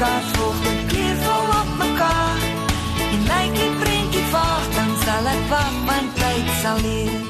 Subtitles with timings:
[0.00, 2.40] kaart volg dit kleurvol op mekaar.
[3.12, 7.22] En lyk die prentjie vaag, dan sal ek wag want tyd sal leer.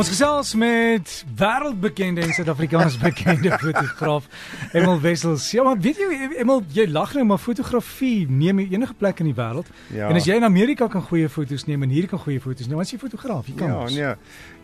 [0.00, 4.24] Ons gesels met wêreldbekende en Suid-Afrikaans bekende fotograaf
[4.72, 5.50] Emil Wessels.
[5.52, 9.28] Ja, maar weet jy Emil, jy lag nou maar fotografie neem jy enige plek in
[9.28, 9.68] die wêreld.
[9.92, 10.08] Ja.
[10.08, 12.80] En as jy in Amerika kan goeie foto's neem en hier kan goeie foto's neem,
[12.80, 13.92] as jy fotograaf, jy kan Ja, mos.
[13.94, 14.14] nee.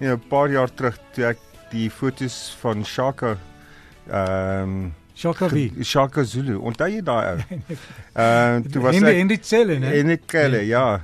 [0.00, 1.38] Nee, 'n paar jaar terug toe ek
[1.70, 3.36] die foto's van Shaka
[4.08, 5.72] ehm um, Shaka wie?
[5.82, 7.60] Shaka Zulu, onthou jy daai ou?
[8.22, 9.96] Ehm toe was in die ek in die celle, né?
[9.98, 11.00] in die kelle, ja.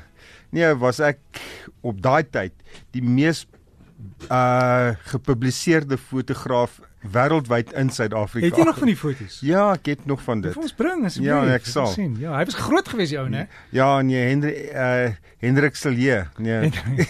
[0.54, 1.42] Nee, was ek
[1.82, 2.54] op daai tyd
[2.94, 3.42] die mees
[4.30, 6.78] uh gepubliseerde fotograaf
[7.12, 8.46] wêreldwyd in Suid-Afrika.
[8.46, 9.38] Het jy nog van die foto's?
[9.44, 10.52] Ja, ek het nog van dit.
[10.56, 11.30] Vir ons bring asseblief.
[11.30, 11.86] Ja, ek sal.
[11.92, 12.16] sien.
[12.20, 13.46] Ja, hy was groot geweest die ou, né?
[13.76, 15.12] Ja, nee, Hendrik uh
[15.44, 16.22] Hendrik Silje.
[16.40, 16.70] Nee.
[16.70, 17.06] nee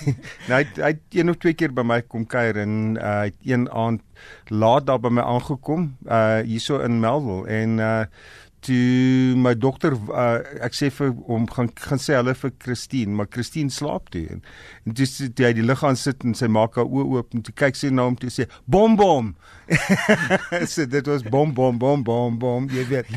[0.49, 3.29] hy het- hy het een of twee keer by my kom kuier en uh hy
[3.31, 4.03] het een aand
[4.51, 8.05] laat daar by my aangekom uh hierso in Melville en uh
[8.65, 13.31] toe my dokter uh, ek sê vir hom gaan gaan sê hulle vir Christine maar
[13.31, 14.27] Christine slaap toe.
[14.37, 14.45] En,
[14.85, 17.45] en toe sit hy die lig aan sit en sy maak haar oë oop en
[17.47, 19.35] toe kyk sy na hom toe sê bom bom.
[20.75, 23.13] So dit was bom bom bom bom bom jy weet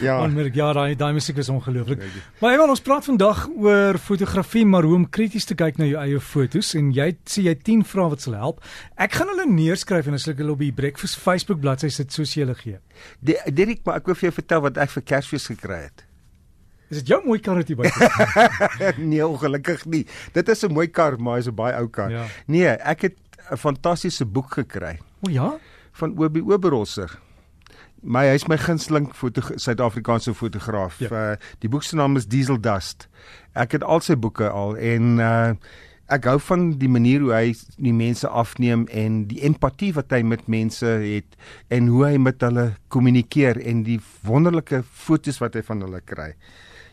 [0.00, 2.02] ja Onmerk ja, daai daai musiek is ongelooflik.
[2.40, 6.00] Maar Ewan, ons praat vandag oor fotografie, maar hoe om krities te kyk na jou
[6.02, 8.60] eie fotos en jy sê jy het 10 vrae wat sal help.
[8.96, 12.36] Ek gaan hulle neerskryf en as ek hulle op die Breakfast Facebook bladsy sit soos
[12.36, 12.78] jy hulle gee.
[13.24, 16.06] Dirk maar ek wil vir jou vertel wat ek vir Kersfees gekry het
[16.90, 17.86] Is dit jou mooi karretjie by?
[19.12, 20.02] nee, ongelukkig nie.
[20.34, 22.10] Dit is 'n mooi kar, maar hy's 'n baie ou kar.
[22.10, 22.26] Ja.
[22.46, 23.16] Nee, ek het
[23.50, 25.58] 'n fantastiese boek gekry O ja.
[25.92, 27.18] van Obi Oberholzer.
[28.02, 31.00] My hy's my gunsteling foto Suid-Afrikaanse fotograaf.
[31.04, 31.10] Ja.
[31.10, 33.08] Uh die boek se naam is Diesel Dust.
[33.52, 35.54] Ek het al sy boeke al en uh
[36.10, 40.24] ek hou van die manier hoe hy die mense afneem en die empatie wat hy
[40.26, 41.36] met mense het
[41.70, 46.32] en hoe hy met hulle kommunikeer en die wonderlike fotos wat hy van hulle kry.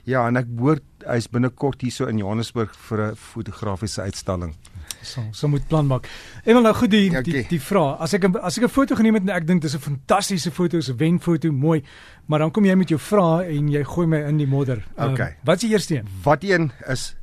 [0.06, 4.54] Ja, en ek hoor hy's binnekort hierso in Johannesburg vir 'n fotografiese uitstalling.
[5.02, 6.08] So, so moet plan maak.
[6.44, 8.00] En nou goed die Ja, die die vraag.
[8.00, 10.78] As ek as ek 'n foto geneem het en ek dink dis 'n fantastiese foto,
[10.78, 11.84] 'n wenfoto, mooi,
[12.28, 14.84] maar dan kom jy met jou vrae en jy gooi my in die modder.
[14.98, 15.36] Ehm, Oké.
[15.44, 16.08] wat is die eerste een?
[16.24, 17.16] Wat een is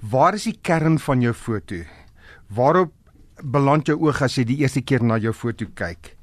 [0.00, 1.76] waar is die kern van jou foto?
[2.48, 2.92] Waarop
[3.42, 6.16] beland jou oog as jy die eerste keer na jou foto kyk?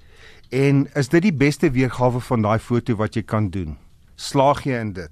[0.50, 3.78] En is dit die beste weergawe van daai foto wat jy kan doen?
[4.16, 5.12] Slaag jy in dit?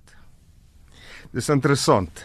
[1.33, 2.23] Dis interessant.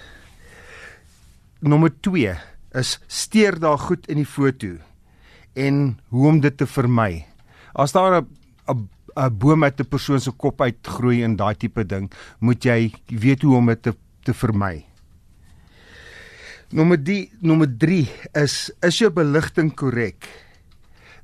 [1.61, 2.37] Nommer 2
[2.75, 4.77] is steur daar goed in die foto
[5.59, 7.27] en hoe om dit te vermy.
[7.75, 8.27] As daar 'n
[8.69, 12.93] 'n 'n boom uit 'n persoon se kop uitgroei en daai tipe ding, moet jy
[13.07, 14.85] weet hoe om dit te te vermy.
[16.71, 20.29] Nommer 3, nommer 3 is is jou beligting korrek?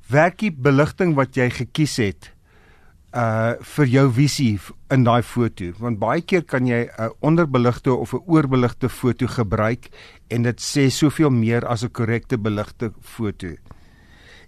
[0.07, 2.31] Werk die beligting wat jy gekies het
[3.15, 4.59] uh vir jou visie
[4.91, 9.89] in daai foto want baie keer kan jy 'n onderbeligte of 'n oorbeligte foto gebruik
[10.29, 13.55] en dit sê soveel meer as 'n korrekte beligte foto.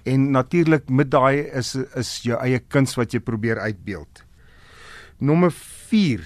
[0.04, 4.24] En natuurlik met daai is is jou eie kuns wat jy probeer uitbeeld.
[5.20, 6.22] Nommer 4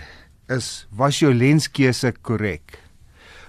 [0.48, 2.80] is was jou lenskeuse korrek?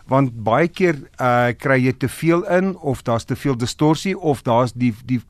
[0.07, 4.43] Want baie keer uh kry jy te veel in of daar's te veel distorsie of
[4.43, 5.21] daar's die die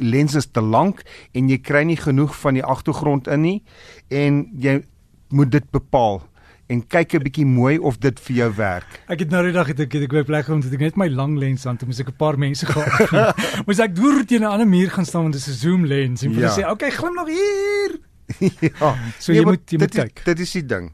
[0.00, 1.02] lens is te lank
[1.34, 3.62] en jy kry nie genoeg van die agtergrond in nie
[4.10, 4.82] en jy
[5.30, 6.22] moet dit bepaal
[6.68, 9.00] en kyk 'n bietjie mooi of dit vir jou werk.
[9.08, 10.96] Ek het nou die dag het ek het ek by plek om te ek net
[10.96, 13.36] my lang lens aan toe moes ek 'n paar mense gehad.
[13.66, 16.22] moes ek deur teen 'n ander muur gaan staan want dit is 'n zoom lens
[16.22, 16.68] en vir hulle Ja.
[16.68, 17.98] sê, "Oké, glimlag hier."
[18.60, 20.24] ja, So jy maar moet- jy moet dit is- kyk.
[20.24, 20.92] Dit is die ding.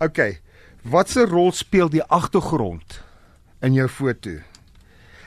[0.00, 0.40] OK.
[0.82, 3.02] Watse rol speel die agtergrond
[3.62, 4.30] in jou foto?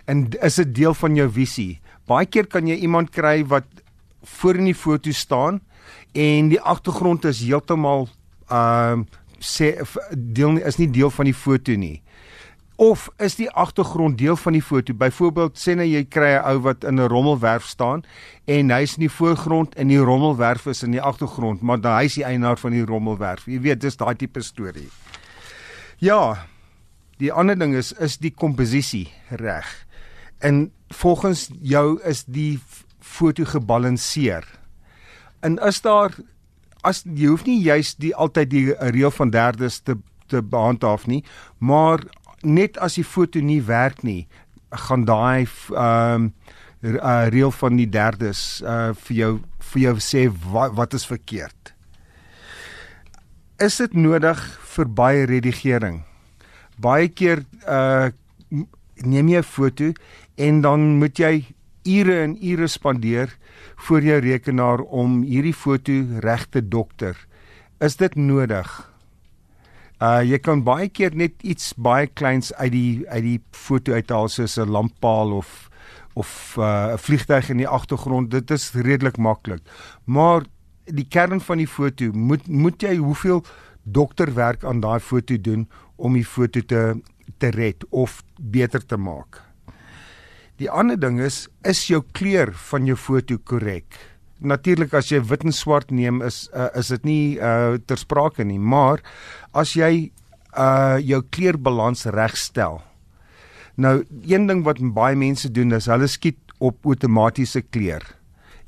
[0.05, 1.79] En is dit deel van jou visie?
[2.07, 3.65] Baie keer kan jy iemand kry wat
[4.23, 5.61] voor in die foto staan
[6.13, 8.07] en die agtergrond is heeltemal
[8.49, 9.05] ehm uh,
[9.45, 9.75] sê
[10.11, 12.01] deel nie- is nie deel van die foto nie.
[12.77, 14.93] Of is die agtergrond deel van die foto?
[14.93, 18.03] Byvoorbeeld sê nou jy kry 'n ou wat in 'n rommelwerf staan
[18.47, 22.23] en hy's in die voorgrond en die rommelwerf is in die agtergrond, maar hy's die
[22.25, 23.45] eienaar van die rommelwerf.
[23.45, 24.89] Jy weet, dis daai tipe storie.
[25.99, 26.47] Ja.
[27.17, 29.85] Die ander ding is is die komposisie reg.
[30.39, 32.59] En volgens jou is die
[32.99, 34.45] foto gebalanseer.
[35.39, 36.11] En is daar
[36.85, 39.97] as jy hoef nie juis die altyd die reël van derdes te
[40.27, 41.23] te behandhaaf nie,
[41.57, 42.01] maar
[42.41, 44.27] net as die foto nie werk nie,
[44.69, 46.31] gaan daai ehm
[46.81, 49.31] r- uh, reël van die derdes uh vir jou
[49.71, 51.73] vir jou sê wat wat is verkeerd.
[53.61, 54.41] Is dit nodig
[54.75, 56.01] vir baie redigering?
[56.81, 58.09] Baie keer uh
[59.05, 59.91] neem jy 'n foto
[60.35, 61.45] en dan moet jy
[61.85, 63.37] ure en ure spandeer
[63.87, 65.93] voor jou rekenaar om hierdie foto
[66.23, 67.15] reg te dokter.
[67.79, 68.69] Is dit nodig?
[70.03, 74.27] Uh jy kan baie keer net iets baie kleins uit die uit die foto uithaal
[74.27, 75.69] soos 'n lamppaal of
[76.15, 78.31] of 'n uh, vliegtyg in die agtergrond.
[78.31, 79.61] Dit is redelik maklik.
[80.05, 80.43] Maar
[80.85, 83.43] die kern van die foto moet moet jy hoeveel
[83.83, 87.01] dokterwerk aan daai foto doen om die foto te
[87.37, 89.44] te red of beter te maak.
[90.55, 93.97] Die ander ding is is jou kleur van jou foto korrek?
[94.39, 98.45] Natuurlik as jy wit en swart neem is uh, is dit nie uh, ter sprake
[98.47, 99.03] nie, maar
[99.51, 100.11] as jy
[100.55, 102.79] uh jou kleurbalans regstel.
[103.75, 108.05] Nou een ding wat baie mense doen is hulle skiet op outomatiese kleur.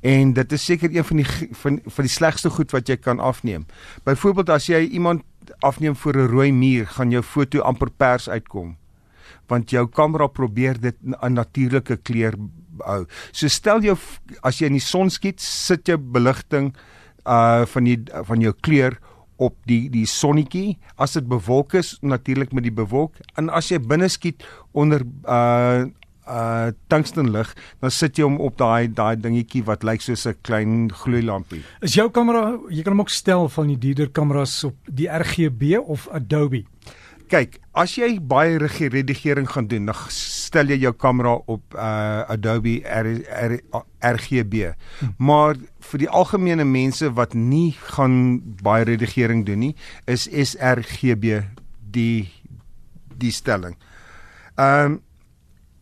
[0.04, 1.28] En dit is seker een van die
[1.62, 3.64] van van die slegste goed wat jy kan afneem.
[4.04, 5.24] Byvoorbeeld as jy iemand
[5.64, 8.76] afneem voor 'n rooi muur, gaan jou foto amper pers uitkom.
[9.48, 12.36] Want jou kamera probeer dit 'n natuurlike kleur
[12.86, 13.06] hou.
[13.32, 13.98] So stel jou
[14.44, 16.76] as jy in die son skiet, sit jou beligting
[17.26, 18.98] uh van die van jou kleur
[19.38, 23.80] op die die sonnetjie as dit bewolk is natuurlik met die bewolk en as jy
[23.80, 25.86] binne skiet onder uh
[26.28, 30.90] uh tungstenlig dan sit jy hom op daai daai dingetjie wat lyk soos 'n klein
[30.92, 31.64] gloeilampie.
[31.82, 35.78] Is jou kamera, jy kan hom ook stel van die dierder kameras op die RGB
[35.80, 36.66] of Adobe.
[37.28, 42.80] Kyk, as jy baie redigering gaan doen, dan stel jy jou kamera op uh Adobe
[42.84, 43.58] R, R,
[44.16, 44.72] RGB.
[45.00, 45.12] Hm.
[45.18, 45.60] Maar
[45.92, 49.76] vir die algemene mense wat nie gaan baie redigering doen nie,
[50.08, 51.44] is sRGB
[51.92, 52.30] die
[53.18, 53.76] die stelling.
[54.56, 55.04] Ehm um,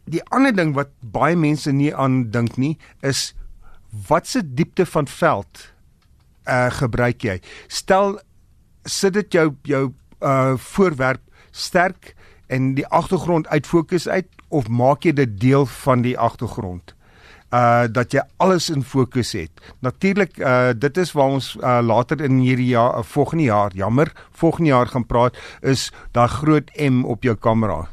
[0.05, 3.33] die ander ding wat baie mense nie aan dink nie is
[4.07, 5.63] watse diepte van veld
[6.45, 8.19] uh gebruik jy stel
[8.85, 9.83] sit dit jou jou
[10.21, 11.23] uh voorwerp
[11.55, 12.13] sterk
[12.51, 16.95] en die agtergrond uit fokus uit of maak jy dit deel van die agtergrond
[17.55, 19.51] uh dat jy alles in fokus het.
[19.79, 24.11] Natuurlik uh dit is waar ons uh later in hierdie jaar uh, volgende jaar, jammer,
[24.31, 27.87] volgende jaar gaan praat is daai groot M op jou kamera.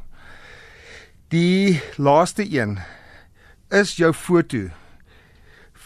[1.28, 2.78] Die laaste een
[3.70, 4.68] is jou foto.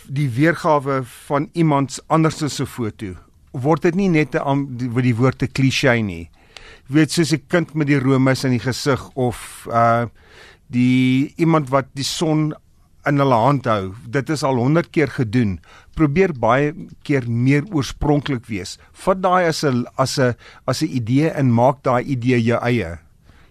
[0.06, 3.14] Die weergawe van iemand anders se foto.
[3.50, 6.28] Word dit nie net met die woord te klise nie.
[6.88, 10.06] Jy weet soos 'n kind met die romes in die gesig of uh
[10.68, 12.52] die iemand wat die son
[13.06, 13.94] in hulle hand hou.
[14.08, 15.60] Dit is al 100 keer gedoen.
[15.94, 18.78] Probeer baie keer meer oorspronklik wees.
[18.92, 20.34] Vat daai as 'n as 'n
[20.66, 22.98] as 'n idee en maak daai idee jou eie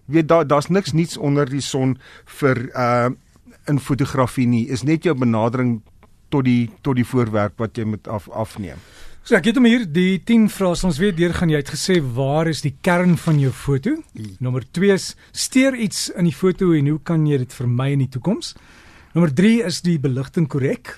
[0.06, 3.10] weet daar daar's niks niets onder die son vir uh
[3.66, 4.68] in fotografie nie.
[4.70, 5.80] Is net jou benadering
[6.30, 8.78] tot die tot die voorwerp wat jy moet af afneem.
[9.26, 11.96] So ek het hom hier die 10 vrae ons weer deur gaan jy het gesê
[11.98, 13.96] waar is die kern van jou foto?
[14.14, 14.36] Hmm.
[14.38, 18.04] Nommer 2 is steur iets in die foto en hoe kan jy dit vermy in
[18.04, 18.52] die toekoms?
[19.16, 20.94] Nommer 3 is die beligting korrek?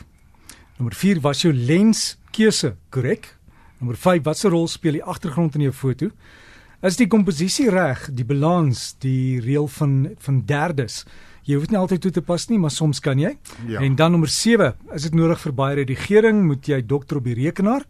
[0.77, 3.33] Nommer 4 was jou lens keuse korrek?
[3.81, 6.13] Nommer 5 watse rol speel die agtergrond in jou foto?
[6.85, 11.07] Is die komposisie reg, die balans, die reël van van derdes?
[11.49, 13.39] Jy hoef nie altyd toe te pas nie, maar soms kan jy.
[13.73, 13.81] Ja.
[13.81, 17.47] En dan nommer 7, is dit nodig vir baie redigering, moet jy dokter op die
[17.47, 17.89] rekenaar.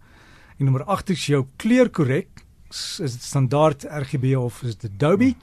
[0.59, 2.43] En nommer 8 is jou kleur korrek.
[2.69, 5.35] Is dit standaard RGB of is dit Adobe?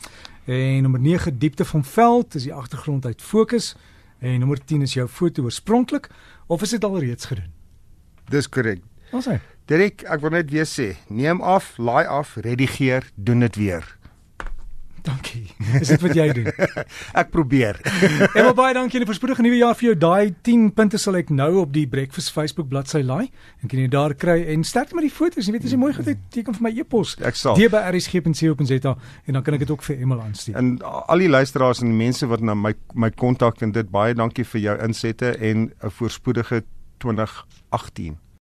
[0.46, 3.76] En nommer 9 diepte van veld, is die agtergrond uit fokus.
[4.20, 6.10] En nommer 10 is jou foto oorspronklik
[6.48, 7.52] of is dit al reeds gedoen?
[8.30, 8.84] Dis korrek.
[9.12, 13.56] Ons sê Dirk, ek wil net weer sê, neem af, laai af, redigeer, doen dit
[13.58, 13.88] weer.
[15.06, 15.46] Dankie.
[15.82, 16.48] Is dit wat jy doen?
[17.22, 17.78] ek probeer.
[18.38, 19.96] en baie dankie en 'n voorspoedige nuwe jaar vir jou.
[20.06, 23.30] Daai 10 punte sal ek nou op die Breakfast Facebook bladsy laai
[23.62, 25.46] en kan jy daar kry en sterk met die foto's.
[25.46, 27.16] Jy weet as jy mooi goed het, teken vir my e-pos.
[27.22, 27.56] Ek sal.
[27.56, 28.96] dbrsg.co.za
[29.26, 30.58] en dan kan ek dit ook vir Emel aanstuur.
[30.58, 34.14] En al die luisteraars en die mense wat na my my kontak en dit baie
[34.14, 36.64] dankie vir jou insette en 'n voorspoedige
[36.98, 38.25] 2018.